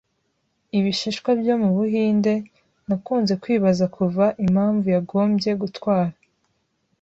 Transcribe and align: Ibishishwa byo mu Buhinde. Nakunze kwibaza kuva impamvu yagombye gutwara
Ibishishwa 0.77 1.29
byo 1.39 1.53
mu 1.61 1.69
Buhinde. 1.77 2.33
Nakunze 2.87 3.33
kwibaza 3.41 3.85
kuva 3.95 4.25
impamvu 4.45 4.85
yagombye 4.95 5.51
gutwara 5.61 6.13